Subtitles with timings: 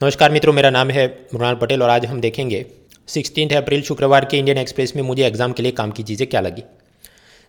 [0.00, 2.64] नमस्कार मित्रों, मेरा नाम है मृणाल पटेल और आज हम देखेंगे
[3.08, 6.40] सिक्सटीन अप्रैल शुक्रवार के इंडियन एक्सप्रेस में मुझे एग्ज़ाम के लिए काम की चीज़ें क्या
[6.40, 6.62] लगी।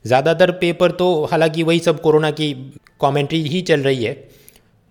[0.05, 2.51] ज़्यादातर पेपर तो हालाँकि वही सब कोरोना की
[3.01, 4.15] कमेंट्री ही चल रही है,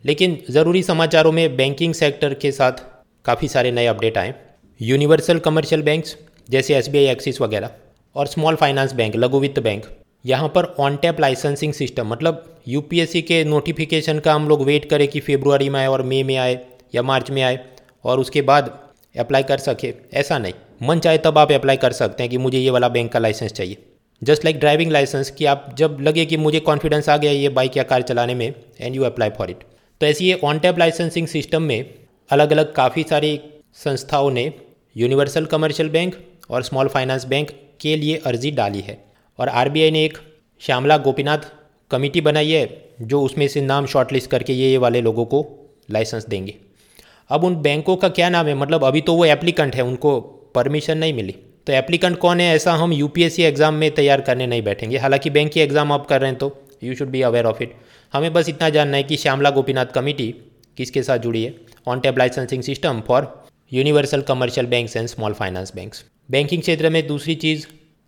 [0.05, 2.85] लेकिन ज़रूरी समाचारों में बैंकिंग सेक्टर के साथ
[3.25, 4.35] काफ़ी सारे नए अपडेट आए।
[4.81, 6.17] यूनिवर्सल कमर्शियल बैंक्स
[6.49, 7.71] जैसे एसबीआई, एक्सिस वगैरह
[8.17, 9.85] और स्मॉल फाइनेंस बैंक, लघु वित्त बैंक,
[10.25, 15.09] यहाँ पर ऑन टैप लाइसेंसिंग सिस्टम मतलब यूपीएससी के नोटिफिकेशन का हम लोग वेट करें
[15.09, 16.59] कि फेब्रुआरी में आए और मई में आए
[16.95, 17.59] या मार्च में आए
[18.05, 18.79] और उसके बाद
[19.15, 20.53] अप्लाई कर सके, ऐसा नहीं।
[20.83, 23.53] मन चाहे तब आप अप्लाई कर सकते हैं कि मुझे ये वाला बैंक का लाइसेंस
[23.53, 23.77] चाहिए।
[24.23, 27.77] जस्ट लाइक ड्राइविंग लाइसेंस कि आप, जब लगे कि मुझे कॉन्फिडेंस आ गया ये बाइक
[27.77, 29.63] या कार चलाने में and you apply for it
[30.01, 31.95] तो ऐसी ये ऑन टैप लाइसेंसिंग सिस्टम में
[32.31, 33.41] अलग अलग काफ़ी सारी
[33.75, 34.53] संस्थाओं ने
[34.97, 36.15] यूनिवर्सल कमर्शियल बैंक
[36.51, 37.51] और स्मॉल फाइनेंस बैंक
[37.81, 38.99] के लिए अर्जी डाली है।
[39.39, 40.19] और आरबीआई ने एक
[40.61, 41.39] श्यामला गोपीनाथ
[41.91, 45.47] कमेटी बनाई है, जो उसमें से नाम शॉर्टलिस्ट करके ये ये वाले लोगों को
[45.91, 46.55] लाइसेंस देंगे।
[47.31, 48.55] अब उन बैंकों का क्या नाम है?
[48.55, 50.21] मतलब अभी तो वो एप्लीकेंट है, उनको
[50.55, 51.33] परमिशन नहीं मिली।
[51.67, 52.55] तो एप्लीकेंट कौन है?
[52.55, 56.21] ऐसा हम यूपीएससी एग्ज़ाम में तैयार करने नहीं बैठेंगे। हालाँकि बैंक की एग्ज़ाम आप कर
[56.21, 57.75] रहे हैं तो you should be aware of it
[58.13, 60.35] हमें बस इतना जानना है कि श्यामला गोपीनाथ कमेटी
[60.77, 61.55] किसके साथ जुड़ी है?
[61.89, 63.27] On tap licensing system for
[63.73, 67.67] universal commercial banks and small finance banks banking क्षेत्र में दूसरी चीज़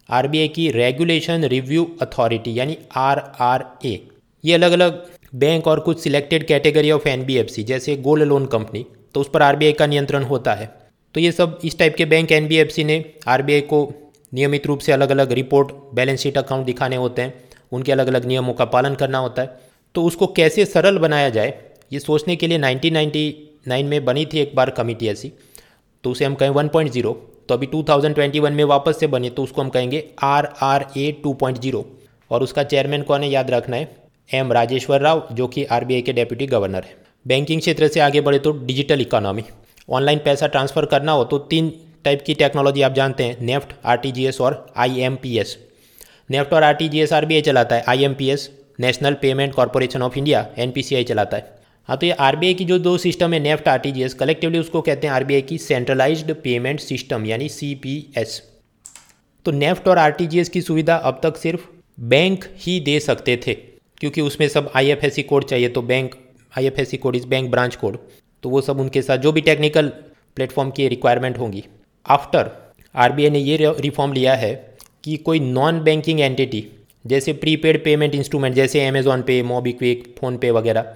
[0.09, 3.99] आरबीआई की रेगुलेशन रिव्यू अथॉरिटी यानी आरआरए
[4.45, 5.03] ये अलग अलग
[5.35, 9.73] बैंक और कुछ सिलेक्टेड कैटेगरी ऑफ़ एनबीएफसी जैसे गोल्ड लोन कंपनी तो उस पर आरबीआई
[9.73, 10.71] का नियंत्रण होता है।
[11.15, 13.89] तो ये सब इस टाइप के बैंक एनबीएफसी ने आरबीआई को
[14.33, 17.35] नियमित रूप से अलग अलग रिपोर्ट, बैलेंस शीट अकाउंट दिखाने होते हैं।
[17.73, 19.59] उनके अलग अलग नियमों का पालन करना होता है।
[19.95, 21.55] तो उसको कैसे सरल बनाया जाए,
[21.93, 25.33] ये सोचने के लिए 1999 में बनी थी एक बार कमेटी ऐसी।
[26.05, 27.15] तो उसे हम कहें 1.0
[27.49, 31.33] तो अभी 2021 में वापस से बनी तो उसको हम कहेंगे R R A two
[31.35, 31.85] point zero.
[32.31, 33.91] और उसका चेयरमैन कौन है, याद रखना है,
[34.31, 36.95] एम राजेश्वर राव, जो कि आरबीआई के डेप्यूटी गवर्नर है।
[37.27, 39.43] बैंकिंग क्षेत्र से आगे बढ़े तो डिजिटल इकोनॉमी
[39.89, 41.73] ऑनलाइन पैसा ट्रांसफ़र करना हो तो तीन
[42.05, 45.57] टाइप की टेक्नोलॉजी आप जानते हैं नेफ्ट आरटीजीएस और आईएमपीएस
[46.31, 48.49] नेफ्ट और आर टी जी चलाता है IMPS
[48.81, 52.97] National Payment Corporation of India NPCI चलाता है। हाँ तो ये आरबीआई की जो दो
[52.99, 58.41] सिस्टम है नेफ्ट आरटीजीएस कलेक्टिवली उसको कहते हैं आरबीआई की सेंट्रलाइज्ड पेमेंट सिस्टम यानी सीपीएस
[59.47, 61.61] तो नेफ्ट और आरटीजीएस की सुविधा अब तक सिर्फ़
[62.01, 66.15] बैंक ही दे सकते थे, क्योंकि उसमें सब आईएफएससी कोड चाहिए तो बैंक
[66.55, 67.99] आई कोड इस बैंक ब्रांच कोड
[68.43, 69.89] तो वो सब उनके साथ जो भी टेक्निकल
[70.37, 71.65] प्लेटफॉर्म की रिक्वायरमेंट होंगी।
[72.07, 72.51] आफ्टर
[72.95, 74.53] आरबीआई ने ये रिफॉर्म लिया है
[75.05, 76.65] कि कोई नॉन बैंकिंग एंटिटी
[77.05, 80.95] जैसे प्रीपेड पेमेंट इंस्ट्रूमेंट जैसे अमेजोन पे मोबीक्विक फ़ोनपे वगैरह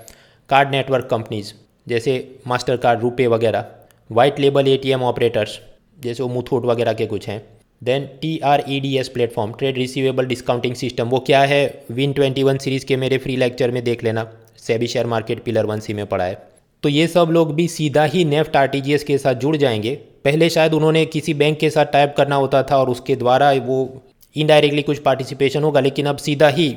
[0.50, 1.52] कार्ड नेटवर्क कंपनीज़
[1.88, 2.16] जैसे
[2.46, 3.66] मास्टर कार्ड रूपे वगैरह
[4.10, 5.58] वाइट लेबल एटीएम ऑपरेटर्स
[6.00, 7.42] जैसे वो मुथूट वगैरह के कुछ हैं।
[7.82, 11.84] Then T R E D S platform trade receivable discounting system वो क्या है?
[11.90, 14.30] विन ट्वेंटी वन सीरीज़ के मेरे फ्री लेक्चर में देख लेना।
[14.64, 16.42] SEBI share market pillar one C में पड़ा है।
[16.82, 19.94] तो ये सब लोग भी सीधा ही नेफ्ट आरटीजीएस के साथ जुड़ जाएँगे।
[20.24, 24.02] पहले शायद उन्होंने किसी बैंक के साथ टाइप करना होता था और उसके द्वारा वो
[24.36, 26.68] इनडायरेक्टली कुछ पार्टिसिपेशन होगा, लेकिन अब सीधा ही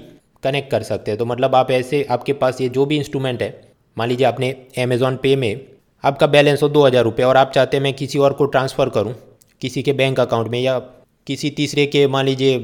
[0.44, 3.50] कनेक्ट कर सकते हैं। तो मतलब आप ऐसे, आपके पास ये जो भी इंस्ट्रूमेंट है,
[3.98, 4.50] मान लीजिए आपने
[4.80, 5.60] अमेज़ॉन पे में
[6.04, 8.90] आपका बैलेंस हो दो हज़ार रुपये और आप चाहते हैं मैं किसी और को ट्रांसफ़र
[8.90, 9.14] करूँ,
[9.62, 10.78] किसी के बैंक अकाउंट में या
[11.28, 12.58] किसी तीसरे के, मान लीजिए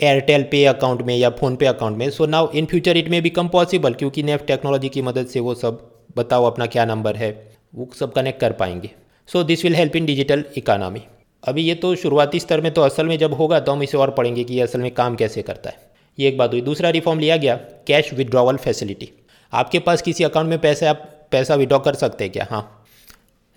[0.00, 3.22] एयरटेल पे अकाउंट में या फ़ोन पे अकाउंट में। So now in future it may
[3.22, 5.86] become possible क्योंकि नेफ टेक्नोलॉजी की मदद से वो सब
[6.16, 7.30] बताओ अपना क्या नंबर है।
[7.74, 8.90] वो सब कनेक्ट कर पाएँगे।
[9.28, 11.00] So this will help in digital economy
[11.42, 14.10] अभी ये तो शुरुआती स्तर में तो असल में जब होगा तो हम इसे और
[14.10, 15.76] पढ़ेंगे कि ये असल में काम कैसे करता है।
[16.18, 17.54] ये एक बात हुई। दूसरा रिफॉर्म लिया गया
[17.86, 19.08] कैश विड्रॉवल फैसिलिटी
[19.52, 22.46] आपके पास किसी अकाउंट में पैसे, आप पैसा विड्रॉ कर सकते हैं क्या?
[22.50, 22.86] हाँ।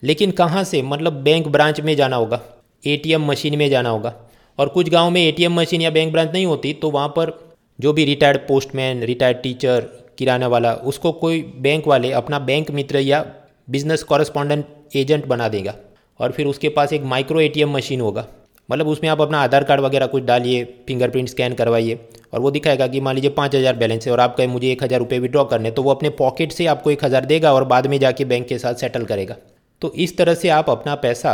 [0.03, 0.81] लेकिन कहाँ से?
[0.81, 2.41] मतलब बैंक ब्रांच में जाना होगा।
[2.83, 4.13] एटीएम मशीन में जाना होगा।
[4.57, 7.31] और कुछ गाँव में एटीएम मशीन या बैंक ब्रांच नहीं होती तो वहाँ पर
[7.79, 12.99] जो भी रिटायर्ड पोस्टमैन रिटायर्ड टीचर किराना वाला, उसको कोई बैंक वाले अपना बैंक मित्र
[12.99, 13.25] या
[13.67, 15.73] बिज़नेस कॉरेस्पॉन्डेंट एजेंट बना देगा।
[16.19, 18.25] और फिर उसके पास एक माइक्रो एटीएम मशीन होगा।
[18.69, 21.97] मतलब उसमें आप अपना आधार कार्ड वगैरह कुछ डालिए फिंगरप्रिंट स्कैन करवाइए,
[22.33, 24.83] और वो दिखाएगा कि मान लीजिए पाँच हज़ार बैलेंस है और आप कहें मुझे एक
[24.83, 27.87] हज़ार रुपये विड्रॉ करने तो वो अपने पॉकेट से आपको एक हज़ार देगा और बाद
[27.87, 29.35] में जाके बैंक के साथ सेटल करेगा।
[29.81, 31.33] तो इस तरह से आप अपना पैसा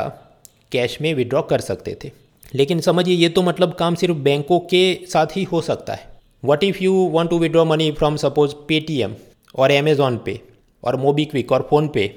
[0.71, 2.11] कैश में विड्रॉ कर सकते थे।
[2.51, 6.09] लेकिन समझिए, ये तो मतलब काम सिर्फ़ बैंकों के साथ ही हो सकता है।
[6.43, 9.15] What if you want to withdraw money from suppose Paytm
[9.55, 10.39] और अमेज़ॉन पे
[10.83, 12.07] और मोबीक्विक और फ़ोनपे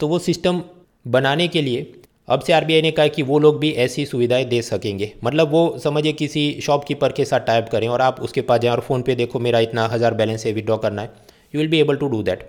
[0.00, 0.62] तो वो सिस्टम
[1.06, 1.92] बनाने के लिए
[2.28, 5.78] अब से आरबीआई ने कहा कि वो लोग भी ऐसी सुविधाएँ दे सकेंगे। मतलब वो
[5.78, 9.14] समझिए, किसी शॉपकीपर के साथ टाइप करें और आप उसके पास जाएँ और फ़ोन पे
[9.14, 11.12] देखो, मेरा इतना हज़ार बैलेंस है विड्रॉ करना है।
[11.54, 12.42] You will be able to do that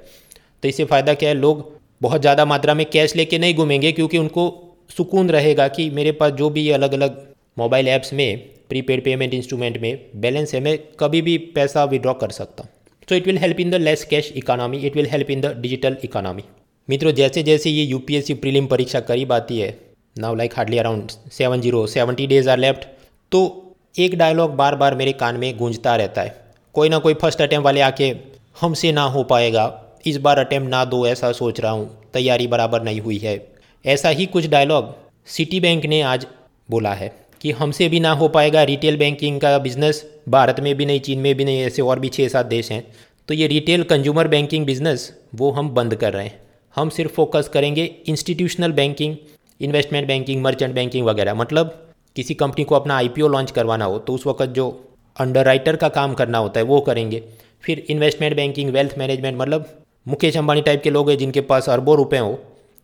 [0.63, 1.35] तो इससे फ़ायदा क्या है?
[1.35, 4.47] लोग बहुत ज़्यादा मात्रा में कैश लेके नहीं घूमेंगे क्योंकि उनको
[4.89, 7.17] सुकून रहेगा कि मेरे पास जो भी अलग अलग
[7.57, 8.37] मोबाइल ऐप्स में
[8.69, 12.69] प्रीपेड पेमेंट इंस्ट्रूमेंट में बैलेंस है, मैं कभी भी पैसा विड्रॉ कर सकता हूँ।
[13.09, 15.97] So it will help in the less cash economy it will help in the digital
[16.03, 16.43] economy
[16.89, 19.69] मित्रों जैसे जैसे ये यूपीएससी प्रीलिम परीक्षा करीब आती है
[20.15, 22.87] now like hardly around seven zero seventy days are left
[23.31, 23.41] तो
[23.99, 26.35] एक डायलॉग बार बार मेरे कान में गूंजता रहता है।
[26.75, 28.11] कोई ना कोई फ़र्स्ट अटैम्प वाले आके,
[28.61, 29.63] हमसे ना हो पाएगा,
[30.05, 33.37] इस बार अटैम्प्ट ना दो ऐसा सोच रहा हूँ, तैयारी बराबर नहीं हुई है
[33.85, 34.93] ऐसा ही कुछ डायलॉग
[35.27, 36.25] सिटी बैंक ने आज
[36.69, 37.11] बोला है
[37.41, 41.19] कि हमसे भी ना हो पाएगा रिटेल बैंकिंग का बिज़नेस भारत में भी नहीं, चीन
[41.19, 42.83] में भी नहीं, ऐसे और भी छः सात देश हैं।
[43.27, 46.39] तो ये रिटेल कंज्यूमर बैंकिंग बिज़नेस वो हम बंद कर रहे हैं।
[46.75, 49.15] हम सिर्फ़ फोकस करेंगे institutional banking
[49.61, 54.13] investment banking merchant banking वगैरह। मतलब किसी कंपनी को अपना आईपीओ लॉन्च करवाना हो तो
[54.13, 54.67] उस वक्त जो
[55.17, 57.23] अंडर का काम करना होता है, वो करेंगे।
[57.63, 59.69] फिर इन्वेस्टमेंट बैंकिंग वेल्थ मैनेजमेंट मतलब
[60.07, 62.39] मुकेश अंबानी टाइप के लोग हैं जिनके पास अरबों रुपए हो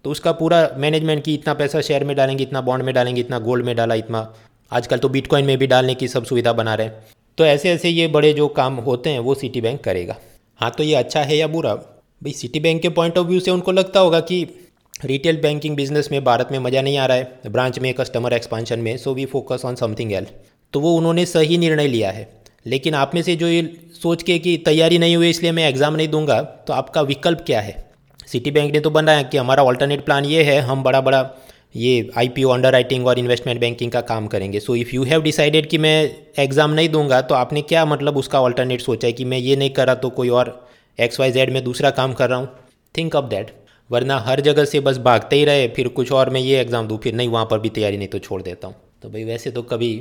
[0.06, 3.40] तो उसका पूरा मैनेजमेंट की इतना पैसा शेयर में डालेंगे, इतना बॉन्ड में डालेंगे, इतना
[3.40, 4.34] गोल्ड में डाला, इतना।
[4.72, 7.06] आजकल तो बिटकॉइन में भी डालने की सब सुविधा बना रहे हैं।
[7.38, 10.16] तो ऐसे ऐसे ये बड़े जो काम होते हैं, वो सिटी बैंक करेगा।
[10.60, 11.74] हाँ तो ये अच्छा है या बुरा?
[11.76, 14.46] भाई सिटी बैंक के पॉइंट ऑफ़ व्यू से उनको लगता होगा कि
[14.94, 18.80] रिटेल बैंकिंग बिज़नेस में भारत में मज़ा नहीं आ रहा है ब्रांच में कस्टमर एक्सपांशन
[18.80, 20.28] में so we focus on something else
[20.74, 22.28] तो वो उन्होंने सही निर्णय लिया है।
[22.66, 23.62] लेकिन आप में से जो ये
[24.02, 27.62] सोच के कि तैयारी नहीं हुई, इसलिए मैं एग्ज़ाम नहीं दूँगा तो आपका विकल्प क्या
[27.62, 27.91] है?
[28.32, 31.30] सिटी बैंक ने तो बनाया कि हमारा ऑल्टरनेट प्लान ये है, हम बड़ा बड़ा
[31.76, 35.04] ये I P O underwriting और इन्वेस्टमेंट बैंकिंग का काम करेंगे। So if you
[35.04, 35.96] have decided कि मैं
[36.40, 39.70] एग्ज़ाम नहीं दूँगा तो आपने क्या मतलब उसका ऑल्टरनेट सोचा है कि मैं ये नहीं
[39.72, 40.54] करा तो कोई और
[41.00, 42.50] एक्स वाई जेड में दूसरा काम कर रहा हूँ?
[42.96, 43.54] थिंक ऑफ़ दैट
[43.90, 46.98] वरना हर जगह से बस भागते ही रहे, फिर कुछ और मैं ये एग्ज़ाम दूँ,
[46.98, 49.62] फिर नहीं, वहाँ पर भी तैयारी नहीं तो छोड़ देता हूँ। तो भाई, वैसे तो
[49.64, 49.94] कभी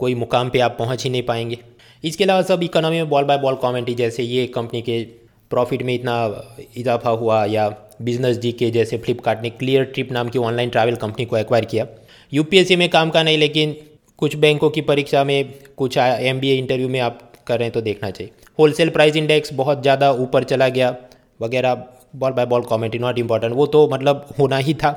[0.00, 1.58] कोई मुकाम पे आप पहुँच ही नहीं पाएँगे।
[2.04, 5.00] इसके अलावा सब इकोनॉमी में बॉल बाय बॉल कॉमेंट्री जैसे ये कंपनी के
[5.50, 6.14] प्रॉफिट में इतना
[6.76, 7.68] इजाफा हुआ या
[8.02, 11.64] बिज़नेस जी के जैसे फ्लिपकार्ट ने क्लियर ट्रिप नाम की ऑनलाइन ट्रैवल कंपनी को एक्वायर
[11.64, 11.86] किया।
[12.32, 13.76] यूपीएससी में काम का नहीं, लेकिन
[14.18, 18.10] कुछ बैंकों की परीक्षा में कुछ एमबीए इंटरव्यू में आप कर रहे हैं तो देखना
[18.10, 20.94] चाहिए। होलसेल प्राइस इंडेक्स बहुत ज़्यादा ऊपर चला गया,
[21.40, 21.74] वगैरह
[22.16, 24.90] ball by ball commentary not important वो तो मतलब होना ही था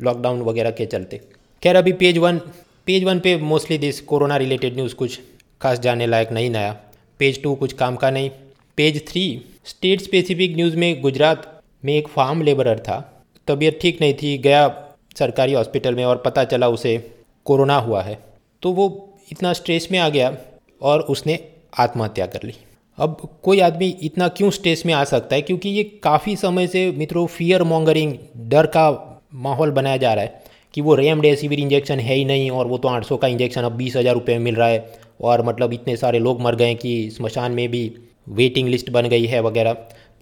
[0.00, 1.20] लॉकडाउन वगैरह के चलते।
[1.62, 2.38] खैर, अभी पेज वन
[2.86, 5.18] पेज वन पे mostly this corona related news कुछ
[5.60, 6.72] खास जाने लायक नहीं, नया।
[7.20, 8.30] पेज टू कुछ काम का नहीं।
[8.78, 9.22] Page three
[9.66, 12.98] state specific news में गुजरात में एक फार्म लेबरर था।
[13.48, 16.96] तबीयत ठीक नहीं थी, गया सरकारी हॉस्पिटल में और पता चला उसे
[17.46, 18.18] कोरोना हुआ है।
[18.62, 18.86] तो वो
[19.32, 20.36] इतना स्ट्रेस में आ गया
[20.82, 21.38] और उसने
[21.78, 22.54] आत्महत्या कर ली।
[22.98, 25.42] अब कोई आदमी इतना क्यों स्ट्रेस में आ सकता है?
[25.42, 28.14] क्योंकि ये काफ़ी समय से मित्रों फियर मॉन्गरिंग
[28.48, 28.90] डर का
[29.34, 30.42] माहौल बनाया जा रहा है
[30.74, 33.96] कि वो रेमडेसिविर इंजेक्शन है ही नहीं और वो तो 800 का इंजेक्शन अब बीस
[33.96, 37.52] हज़ार रुपये में मिल रहा है और मतलब इतने सारे लोग मर गए कि स्मशान
[37.52, 37.90] में भी
[38.26, 39.72] वेटिंग लिस्ट बन गई है वगैरह।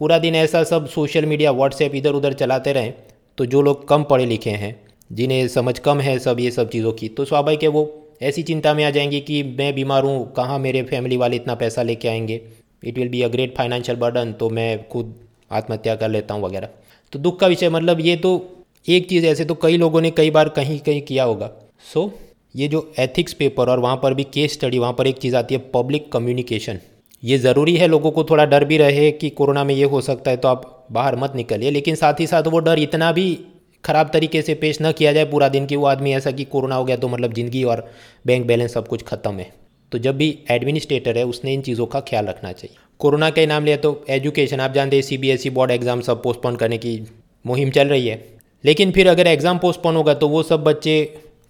[0.01, 2.93] पूरा दिन ऐसा सब सोशल मीडिया व्हाट्सएप इधर उधर चलाते रहें
[3.39, 4.75] तो जो लोग कम पढ़े लिखे हैं
[5.11, 7.83] जिन्हें समझ कम है सब ये सब चीज़ों की तो स्वाभाविक है वो
[8.23, 11.83] ऐसी चिंता में आ जाएँगे कि मैं बीमार हूँ कहाँ मेरे फैमिली वाले इतना पैसा
[11.83, 12.41] लेके आएँगे?
[12.83, 15.15] It will be a great financial burden तो मैं खुद
[15.53, 16.69] आत्महत्या कर लेता हूँ वगैरह।
[17.13, 18.33] तो दुख का विषय मतलब ये तो
[18.89, 21.51] एक चीज़ ऐसे तो कई लोगों ने कई बार कहीं कहीं किया होगा।
[21.93, 22.11] सो so,
[22.57, 25.55] ये जो एथिक्स पेपर और वहाँ पर भी केस स्टडी वहाँ पर एक चीज़ आती
[25.55, 26.79] है पब्लिक कम्युनिकेशन
[27.25, 30.31] ये ज़रूरी है लोगों को थोड़ा डर भी रहे कि कोरोना में ये हो सकता
[30.31, 33.27] है तो आप बाहर मत निकलिए। लेकिन साथ ही साथ वो डर इतना भी
[33.85, 36.75] ख़राब तरीके से पेश न किया जाए पूरा दिन कि वो आदमी ऐसा कि कोरोना
[36.75, 37.87] हो गया तो मतलब ज़िंदगी और
[38.27, 39.51] बैंक बैलेंस सब कुछ ख़त्म है।
[39.93, 43.65] तो जब भी एडमिनिस्ट्रेटर है, उसने इन चीज़ों का ख्याल रखना चाहिए। कोरोना के नाम
[43.65, 46.99] लिया तो एजुकेशन, आप जानते हैं सी बोर्ड एग्ज़ाम सब पोस्टपोन करने की
[47.45, 48.23] मुहिम चल रही है।
[48.65, 51.03] लेकिन फिर अगर एग्ज़ाम पोस्टपोन होगा तो वो सब बच्चे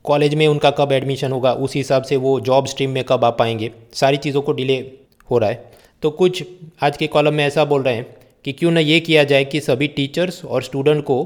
[0.05, 3.31] कॉलेज में उनका कब एडमिशन होगा, उस हिसाब से वो जॉब स्ट्रीम में कब आ
[3.33, 4.77] पाएँगे। सारी चीज़ों को डिले
[5.29, 6.43] हो रहा है। तो कुछ
[6.83, 8.07] आज के कॉलम में ऐसा बोल रहे हैं
[8.45, 11.17] कि क्यों ना ये किया जाए कि सभी टीचर्स और स्टूडेंट को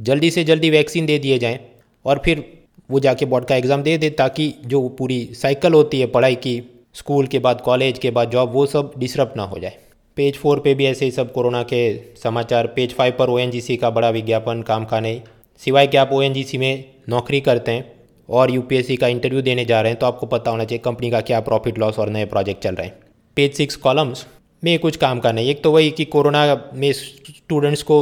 [0.00, 1.58] जल्दी से जल्दी वैक्सीन दे दिए जाएँ
[2.04, 2.44] और फिर
[2.90, 6.60] वो जाके बोर्ड का एग्ज़ाम दे दे ताकि जो पूरी साइकिल होती है पढ़ाई की
[6.94, 9.78] स्कूल के बाद कॉलेज के बाद जॉब वो सब डिस्टर्ब ना हो जाए।
[10.16, 11.80] पेज फोर पे भी ऐसे ही सब कोरोना के
[12.16, 15.20] समाचार। पेज फाइव पर ओएनजीसी का बड़ा विज्ञापन काम का नहीं
[15.60, 17.84] सिवाय कि आप ओएनजीसी में नौकरी करते हैं
[18.28, 21.20] और यूपीएससी का इंटरव्यू देने जा रहे हैं तो आपको पता होना चाहिए कंपनी का
[21.22, 23.05] क्या प्रॉफिट लॉस और नए प्रोजेक्ट चल रहे हैं।
[23.36, 24.26] पेज सिक्स कॉलम्स
[24.62, 27.98] में कुछ काम करना है। एक तो वही कि कोरोना में स्टूडेंट्स को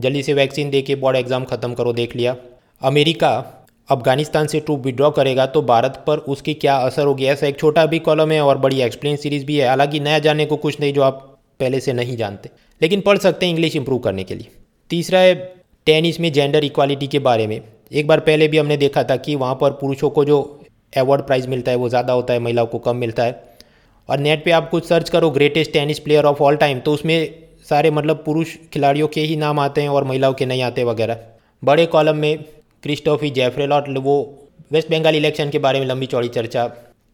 [0.00, 2.36] जल्दी से वैक्सीन दे के बोर्ड एग्ज़ाम ख़त्म करो, देख लिया।
[2.82, 3.32] अमेरिका
[3.88, 7.24] अफ़गानिस्तान से ट्रूप विड्रॉ करेगा तो भारत पर उसकी क्या असर होगी?
[7.24, 10.46] ऐसा एक छोटा भी कॉलम है और बड़ी एक्सप्लेन सीरीज़ भी है। हालाँकि नया जानने
[10.46, 11.26] को कुछ नहीं जो आप
[11.60, 14.48] पहले से नहीं जानते। लेकिन पढ़ सकते हैं इंग्लिश इंप्रूव करने के लिए।
[14.90, 15.34] तीसरा है
[15.86, 17.60] टेनिस में जेंडर इक्वालिटी के बारे में।
[17.92, 20.40] एक बार पहले भी हमने देखा था कि वहाँ पर पुरुषों को जो
[20.92, 23.49] अवार्ड प्राइज़ मिलता है वो ज़्यादा होता है, महिलाओं को कम मिलता है।
[24.10, 27.34] और नेट पे आप कुछ सर्च करो greatest tennis player of all time तो उसमें
[27.68, 31.16] सारे मतलब पुरुष खिलाड़ियों के ही नाम आते हैं और महिलाओं के नहीं आते वगैरह।
[31.62, 32.42] बड़े कॉलम में
[32.82, 34.16] क्रिस्टोफी जेफरेल और वो
[34.72, 36.66] वेस्ट बंगाल इलेक्शन के बारे में लंबी चौड़ी चर्चा,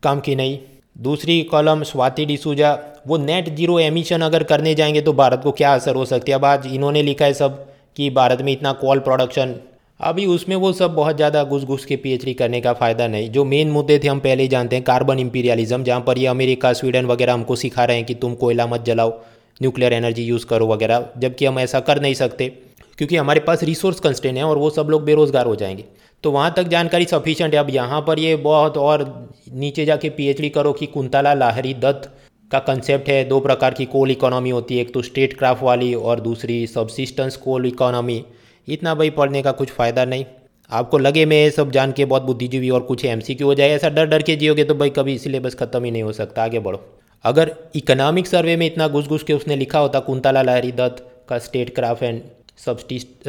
[0.02, 0.58] काम की नहीं।
[0.98, 5.74] दूसरी कॉलम स्वाति डिसूजा वो नेट ज़ीरो एमिशन अगर करने जाएँगे तो भारत को क्या
[5.74, 6.38] असर हो सकती है?
[6.38, 7.64] अब आज इन्होंने लिखा है सब
[7.96, 9.54] कि भारत में इतना कॉल प्रोडक्शन
[10.00, 13.44] अभी उसमें वो सब बहुत ज़्यादा घुस घुस के पीएचडी करने का फ़ायदा नहीं। जो
[13.44, 17.06] मेन मुद्दे थे हम पहले ही जानते हैं कार्बन इंपीरियलिज्म जहाँ पर ये अमेरिका स्वीडन
[17.06, 19.10] वगैरह हमको सिखा रहे हैं कि तुम कोयला मत जलाओ
[19.60, 22.48] न्यूक्लियर एनर्जी यूज़ करो वगैरह, जबकि हम ऐसा कर नहीं सकते,
[22.98, 25.84] क्योंकि हमारे पास रिसोर्स कंस्टेंट है और वो सब लोग बेरोज़गार हो जाएँगे।
[26.24, 30.48] तो वहाँ तक जानकारी सफिशेंट है। अब यहाँ पर ये बहुत और नीचे जाके पीएचडी
[30.50, 32.10] करो कि कुंतला लाहरी दत्त
[32.50, 35.94] का कंसेप्ट है। दो प्रकार की कोल इकोनॉमी होती है, एक तो स्टेट क्राफ्ट वाली
[35.94, 38.24] और दूसरी सबसिस्टेंस कोल इकोनॉमी
[38.68, 40.24] इतना भाई पढ़ने का कुछ फ़ायदा नहीं।
[40.70, 43.88] आपको लगे मैं ये सब जान के बहुत बुद्धिजीवी और कुछ एम हो जाए, ऐसा
[43.90, 46.84] डर डर के जियोगे तो भाई कभी सिलेबस ख़त्म ही नहीं हो सकता, आगे बढ़ो।
[47.24, 51.38] अगर इकोनॉमिक सर्वे में इतना घुस घुस के उसने लिखा होता कुंतला लहरी दत्त का
[51.38, 52.20] स्टेट क्राफ्ट एंड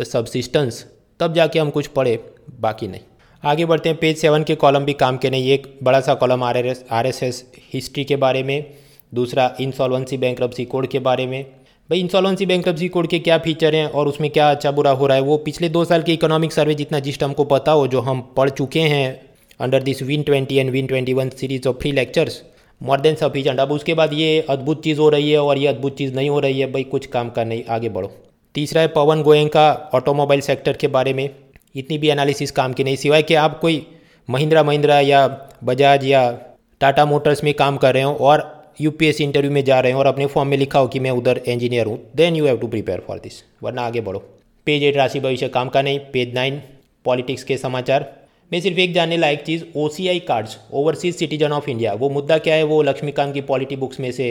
[0.06, 0.86] सबसिस्टेंस
[1.20, 2.20] तब जाके हम कुछ पढ़े,
[2.60, 3.02] बाकी नहीं।
[3.44, 6.44] आगे बढ़ते हैं पेज सेवन के कॉलम भी काम के नहीं, एक बड़ा सा column
[6.44, 6.58] R
[6.92, 8.74] R S history के बारे में,
[9.12, 11.46] दूसरा इंसॉल्वेंसी बैंक कोड के बारे में
[11.90, 12.64] भाई इंसॉल्वेंसी बैंक
[12.94, 15.24] कोड के क्या फीचर हैं और उसमें क्या अच्छा बुरा हो रहा है?
[15.24, 18.50] वो पिछले दो साल के इकोनॉमिक सर्वे जितना जिस्ट हमको पता हो, जो हम पढ़
[18.50, 19.30] चुके हैं
[19.60, 22.44] under this win twenty and win twenty one series of free lectures
[22.84, 25.98] more than sufficient अब उसके बाद ये अद्भुत चीज़ हो रही है और ये अद्भुत
[25.98, 28.12] चीज़ नहीं हो रही है। भाई, कुछ काम का नहीं आगे बढ़ो।
[28.56, 31.30] तीसरा है पवन गोयंग का ऑटोमोबाइल सेक्टर के बारे में।
[31.76, 33.88] इतनी भी एनालिसिस काम की नहीं, सिवाय कि आप कोई
[34.30, 35.28] महिंद्रा महिंद्रा या
[35.64, 36.40] बजाज या
[36.80, 40.08] टाटा मोटर्स में काम कर रहे हो और यूपीएससी इंटरव्यू में जा रहे हो और
[40.08, 43.04] अपने फॉर्म में लिखा हो कि मैं उधर इंजीनियर हूँ then you have to prepare
[43.08, 44.20] for this वरना आगे बढ़ो।
[44.68, 46.62] पेज एट राशि भविष्य, काम का नहीं। पेज नाइन
[47.06, 48.06] पॉलिटिक्स के समाचार।
[48.52, 52.10] मैं सिर्फ़ एक जानने लायक चीज़ O C I cards overseas citizen of India वो
[52.10, 52.64] मुद्दा क्या है?
[52.64, 54.28] वो लक्ष्मीकांत की पॉलिटी बुक्स में से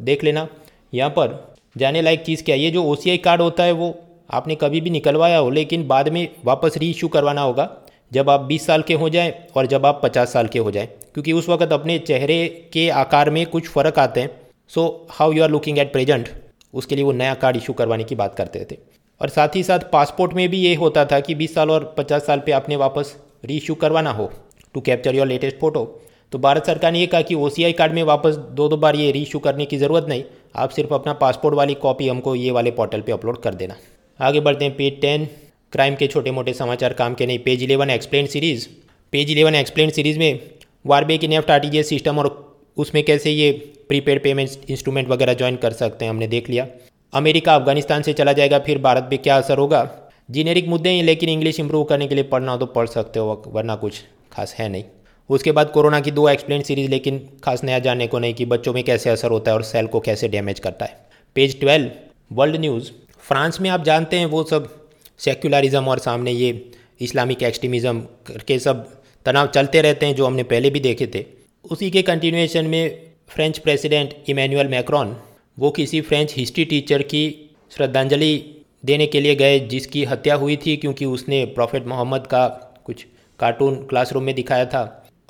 [0.00, 0.46] देख लेना।
[0.94, 2.62] यहाँ पर जाने लायक चीज़ क्या है?
[2.62, 3.94] ये जो ओ सी आई कार्ड होता है वो
[4.30, 7.70] आपने कभी भी निकलवाया हो, लेकिन बाद में वापस री इशू करवाना होगा।
[8.12, 10.88] जब आप 20 साल के हो जाएँ और जब आप 50 साल के हो जाएँ।
[11.14, 14.30] क्योंकि उस वक्त अपने चेहरे के आकार में कुछ फ़र्क आते हैं।
[14.70, 16.28] So how you are looking at present
[16.74, 18.76] उसके लिए वो नया कार्ड इशू करवाने की बात करते थे।
[19.20, 22.26] और साथ ही साथ पासपोर्ट में भी ये होता था कि 20 साल और 50
[22.26, 23.14] साल पे आपने वापस
[23.44, 24.30] री इशू करवाना हो
[24.74, 25.84] to capture your latest photo
[26.32, 29.10] तो भारत सरकार ने ये कहा कि ओसीआई कार्ड में वापस दो दो बार ये
[29.12, 30.22] री इशू करने की ज़रूरत नहीं,
[30.56, 33.76] आप सिर्फ़ अपना पासपोर्ट वाली कॉपी हमको ये वाले पोर्टल पर अपलोड कर देना।
[34.20, 35.26] आगे बढ़ते हैं पेज टेन
[35.72, 38.68] क्राइम के छोटे मोटे समाचार, काम के नहीं page eleven explain series
[39.12, 40.40] page eleven explain series में
[40.84, 42.28] वारबे की नेफ्ट आर सिस्टम और
[42.76, 43.50] उसमें कैसे ये
[43.88, 46.66] प्रीपेड पेमेंट इंस्ट्रूमेंट वगैरह ज्वाइन कर सकते हैं, हमने देख लिया।
[47.12, 49.88] अमेरिका अफ़गानिस्तान से चला जाएगा, फिर भारत पे क्या असर होगा?
[50.30, 53.42] जीनेरिक मुद्दे हैं, लेकिन इंग्लिश इंप्रूव करने के लिए पढ़ना हो तो पढ़ सकते हो
[53.46, 54.00] वरना कुछ
[54.32, 54.84] खास है नहीं।
[55.30, 58.74] उसके बाद कोरोना की दो एक्सप्लेन सीरीज़, लेकिन खास नया जानने को नहीं कि बच्चों
[58.74, 60.96] में कैसे असर होता है और सेल को कैसे डैमेज करता है।
[61.36, 61.90] Page twelve
[62.32, 64.68] world news France में आप जानते हैं वो सब
[65.18, 66.70] सेक्युलरिज्म और सामने ये
[67.00, 68.00] इस्लामिक एक्सट्रीमिज़म
[68.48, 68.88] के सब
[69.26, 71.24] तनाव चलते रहते हैं, जो हमने पहले भी देखे थे।
[71.64, 75.16] उसी के कंटिन्यूएशन में फ्रेंच प्रेसिडेंट इमैनुअल मैक्रॉन
[75.58, 80.76] वो किसी फ्रेंच हिस्ट्री टीचर की श्रद्धांजलि देने के लिए गए, जिसकी हत्या हुई थी,
[80.76, 82.46] क्योंकि उसने प्रॉफेट मोहम्मद का
[82.84, 83.04] कुछ
[83.40, 84.82] कार्टून क्लासरूम में दिखाया था।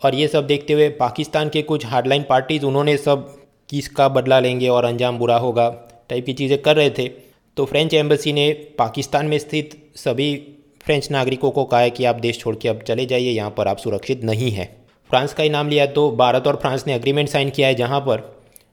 [0.02, 3.26] और ये सब देखते हुए पाकिस्तान के कुछ हार्डलाइन पार्टीज़ उन्होंने सब
[3.70, 5.68] किसका बदला लेंगे और अंजाम बुरा होगा
[6.09, 7.09] टाइप की चीज़ें कर रहे थे।
[7.56, 10.32] तो फ्रेंच एम्बेसी ने पाकिस्तान में स्थित सभी
[10.90, 13.68] फ्रेंच नागरिकों को कहा है कि आप देश छोड़ के अब चले जाइए, यहाँ पर
[13.68, 14.66] आप सुरक्षित नहीं हैं।
[15.11, 18.00] फ्रांस का ही नाम लिया तो भारत और फ्रांस ने अग्रीमेंट साइन किया है, जहाँ
[18.00, 18.23] पर,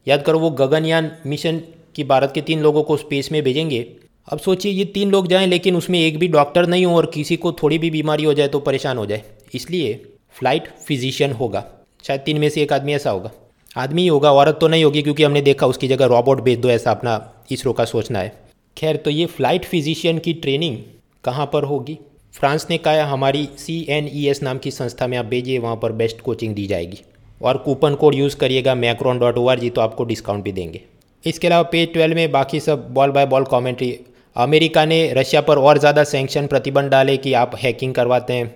[0.08, 1.62] याद करो वो गगनयान मिशन
[1.96, 3.86] की भारत के तीन लोगों को स्पेस में भेजेंगे।
[4.28, 7.36] अब सोचिए, ये तीन लोग जाएँ, लेकिन उसमें एक भी डॉक्टर नहीं हो और किसी
[7.36, 9.24] को थोड़ी भी बीमारी हो जाए तो परेशान हो जाए।
[9.56, 9.94] इसलिए
[10.40, 11.64] फ़्लाइट फिजिशियन होगा।
[12.04, 13.32] शायद तीन में से एक आदमी ऐसा होगा।
[13.76, 16.70] आदमी ही होगा, औरत तो नहीं होगी, क्योंकि हमने देखा उसकी जगह रॉबोट भेज दो,
[16.70, 17.22] ऐसा अपना
[17.52, 18.36] इसरो का सोचना है।
[18.78, 20.78] खैर तो ये फ़्लाइट फिजिशियन की ट्रेनिंग
[21.24, 21.98] कहाँ पर होगी?
[22.34, 25.76] फ्रांस ने कहा, हमारी सी एन ई एस नाम की संस्था में आप भेजिए, वहाँ
[25.76, 27.02] पर बेस्ट कोचिंग दी जाएगी।
[27.42, 30.82] और कूपन कोड यूज़ करिएगा Macron dot O R G तो आपको डिस्काउंट भी देंगे।
[31.24, 33.98] इसके अलावा पेज ट्वेल्व में बाकी सब ball by ball commentary
[34.36, 38.54] America ने रशिया पर और ज़्यादा सेंक्शन प्रतिबंध डाले कि आप हैकिंग करवाते हैं।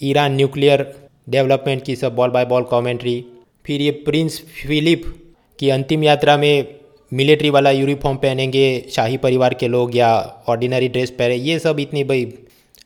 [0.00, 0.86] ईरान न्यूक्लियर
[1.28, 3.24] डेवलपमेंट की सब बॉल बाय बॉल कॉमेंट्री
[3.64, 5.12] फिर ये प्रिंस फिलिप
[5.58, 6.66] की अंतिम यात्रा में
[7.12, 10.14] मिलिट्री वाला यूनिफॉर्म पहनेंगे, शाही परिवार के लोग या
[10.48, 12.24] ऑर्डिनरी ड्रेस पहने, ये सब इतनी भाई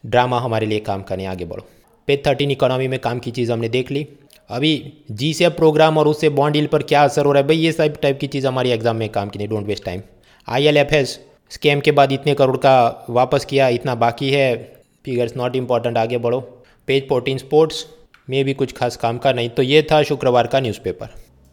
[0.05, 1.67] ड्रामा हमारे लिए काम करने, आगे बढ़ो।
[2.09, 4.07] पेज थर्टीन इकोनॉमी में काम की चीज़ हमने देख ली।
[4.51, 7.49] अभी जी से प्रोग्राम और उससे बॉन्ड डील पर क्या असर हो रहा है?
[7.49, 10.03] भाई ये सब टाइप की चीज़ हमारी एग्ज़ाम में काम की नहीं don't waste time
[10.49, 11.19] I L F S
[11.51, 14.57] scam के बाद इतने करोड़ का वापस किया, इतना बाकी है।
[15.05, 16.41] फिगर्स नॉट इंपॉर्टेंट आगे बढ़ो।
[16.89, 17.87] पेज फोर्टीन स्पोर्ट्स
[18.29, 21.09] में भी कुछ खास काम का नहीं। तो ये था शुक्रवार का न्यूज़पेपर